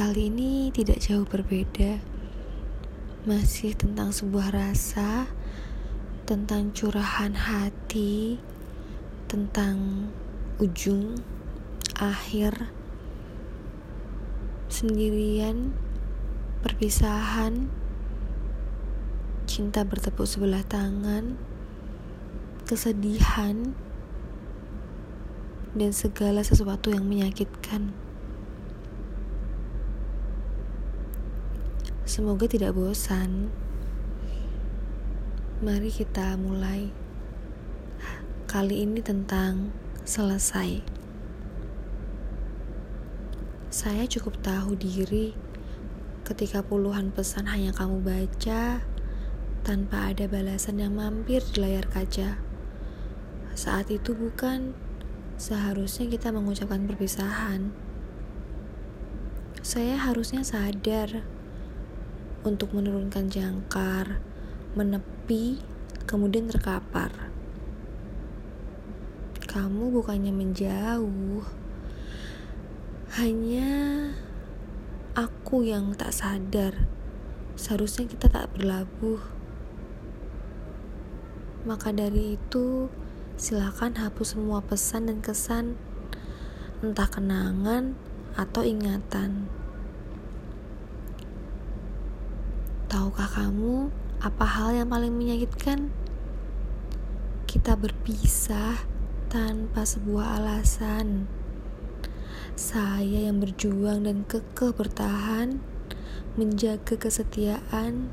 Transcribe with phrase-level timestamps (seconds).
[0.00, 2.00] Kali ini tidak jauh berbeda,
[3.28, 5.28] masih tentang sebuah rasa,
[6.24, 8.40] tentang curahan hati,
[9.28, 10.08] tentang
[10.56, 11.20] ujung,
[12.00, 12.72] akhir,
[14.72, 15.76] sendirian,
[16.64, 17.68] perpisahan,
[19.44, 21.36] cinta bertepuk sebelah tangan,
[22.64, 23.76] kesedihan,
[25.76, 27.92] dan segala sesuatu yang menyakitkan.
[32.08, 33.52] Semoga tidak bosan.
[35.60, 36.88] Mari kita mulai.
[38.48, 39.68] Kali ini tentang
[40.08, 40.80] selesai.
[43.68, 45.36] Saya cukup tahu diri
[46.24, 48.80] ketika puluhan pesan hanya kamu baca
[49.60, 52.40] tanpa ada balasan yang mampir di layar kaca.
[53.52, 54.72] Saat itu bukan
[55.36, 57.70] seharusnya kita mengucapkan perpisahan.
[59.60, 61.22] Saya harusnya sadar
[62.40, 64.20] untuk menurunkan jangkar,
[64.72, 65.60] menepi,
[66.08, 67.12] kemudian terkapar.
[69.44, 71.42] Kamu bukannya menjauh,
[73.18, 73.70] hanya
[75.18, 76.86] aku yang tak sadar.
[77.58, 79.20] Seharusnya kita tak berlabuh.
[81.68, 82.88] Maka dari itu,
[83.36, 85.76] silakan hapus semua pesan dan kesan,
[86.80, 87.98] entah kenangan
[88.38, 89.59] atau ingatan.
[92.90, 93.86] Tahukah kamu
[94.18, 95.94] apa hal yang paling menyakitkan?
[97.46, 98.82] Kita berpisah
[99.30, 101.30] tanpa sebuah alasan.
[102.58, 105.62] Saya yang berjuang dan kekeh bertahan,
[106.34, 108.10] menjaga kesetiaan,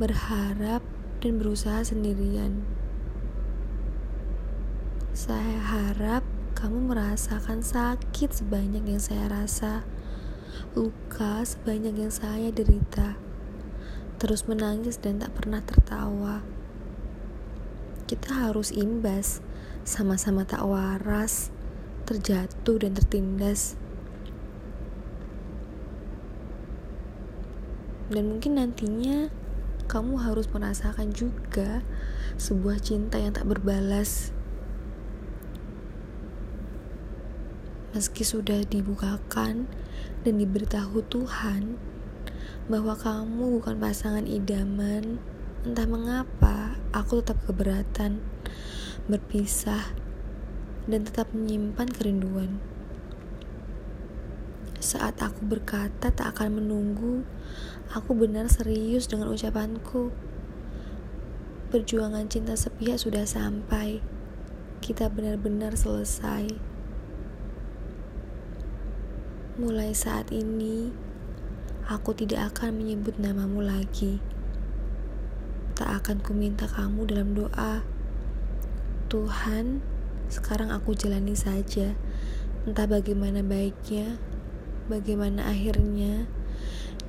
[0.00, 0.80] berharap,
[1.20, 2.64] dan berusaha sendirian.
[5.12, 6.24] Saya harap
[6.56, 9.84] kamu merasakan sakit sebanyak yang saya rasa,
[10.72, 13.25] luka sebanyak yang saya derita
[14.16, 16.40] terus menangis dan tak pernah tertawa.
[18.06, 19.42] Kita harus imbas,
[19.82, 21.50] sama-sama tak waras,
[22.06, 23.74] terjatuh dan tertindas.
[28.06, 29.28] Dan mungkin nantinya
[29.90, 31.82] kamu harus merasakan juga
[32.38, 34.30] sebuah cinta yang tak berbalas.
[37.90, 39.66] Meski sudah dibukakan
[40.22, 41.80] dan diberitahu Tuhan,
[42.66, 45.22] bahwa kamu bukan pasangan idaman.
[45.66, 48.22] Entah mengapa, aku tetap keberatan
[49.06, 49.94] berpisah
[50.86, 52.58] dan tetap menyimpan kerinduan.
[54.78, 57.26] Saat aku berkata tak akan menunggu,
[57.90, 60.14] aku benar serius dengan ucapanku.
[61.74, 63.98] Perjuangan cinta sepihak sudah sampai.
[64.78, 66.54] Kita benar-benar selesai.
[69.58, 70.94] Mulai saat ini,
[71.86, 74.18] Aku tidak akan menyebut namamu lagi.
[75.78, 77.86] Tak akan kuminta kamu dalam doa.
[79.06, 79.86] Tuhan,
[80.26, 81.94] sekarang aku jalani saja.
[82.66, 84.18] Entah bagaimana baiknya,
[84.90, 86.26] bagaimana akhirnya,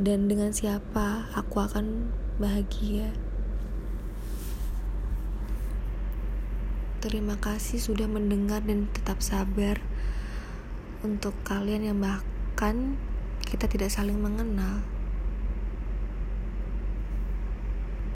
[0.00, 2.08] dan dengan siapa aku akan
[2.40, 3.12] bahagia.
[7.04, 9.84] Terima kasih sudah mendengar dan tetap sabar
[11.04, 12.96] untuk kalian yang bahkan
[13.52, 14.80] kita tidak saling mengenal.